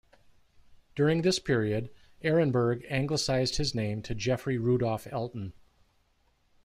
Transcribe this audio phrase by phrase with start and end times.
[0.95, 1.91] During this period,
[2.23, 5.53] Ehrenberg anglicised his name to Geoffrey Rudolph Elton.